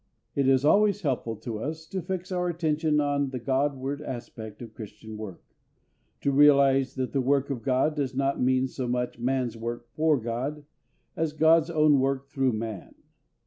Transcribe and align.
It 0.33 0.47
is 0.47 0.65
always 0.65 1.01
helpful 1.03 1.35
to 1.35 1.59
us 1.59 1.85
to 1.89 2.01
fix 2.01 2.31
our 2.31 2.49
attention 2.49 2.99
on 2.99 3.29
the 3.29 3.37
GOD 3.37 3.77
ward 3.77 4.01
aspect 4.01 4.59
of 4.63 4.73
Christian 4.73 5.15
work; 5.15 5.43
to 6.21 6.31
realise 6.31 6.95
that 6.95 7.13
the 7.13 7.21
work 7.21 7.51
of 7.51 7.61
GOD 7.61 7.93
does 7.97 8.15
not 8.15 8.41
mean 8.41 8.67
so 8.67 8.87
much 8.87 9.19
man's 9.19 9.55
work 9.55 9.85
for 9.93 10.17
GOD, 10.19 10.65
as 11.15 11.33
GOD'S 11.33 11.69
own 11.69 11.99
work 11.99 12.25
through 12.29 12.53
man. 12.53 12.95